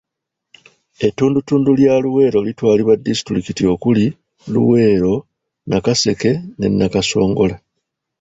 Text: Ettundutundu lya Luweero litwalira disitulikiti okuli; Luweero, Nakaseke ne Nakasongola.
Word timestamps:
Ettundutundu 1.07 1.71
lya 1.79 1.95
Luweero 2.03 2.39
litwalira 2.47 2.93
disitulikiti 3.07 3.63
okuli; 3.73 4.05
Luweero, 4.53 5.13
Nakaseke 5.69 6.31
ne 6.59 6.67
Nakasongola. 6.69 7.55